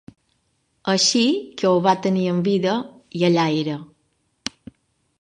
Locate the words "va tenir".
1.89-2.25